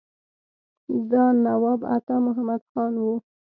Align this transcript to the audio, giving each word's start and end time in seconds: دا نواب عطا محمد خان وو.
دا 1.11 1.25
نواب 1.45 1.81
عطا 1.95 2.15
محمد 2.25 2.61
خان 2.71 2.93
وو. 3.03 3.13